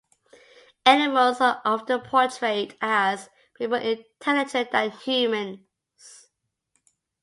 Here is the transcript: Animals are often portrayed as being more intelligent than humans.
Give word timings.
Animals 0.83 1.41
are 1.41 1.61
often 1.63 2.01
portrayed 2.01 2.75
as 2.81 3.29
being 3.59 3.69
more 3.69 3.77
intelligent 3.77 4.71
than 4.71 4.89
humans. 4.89 6.27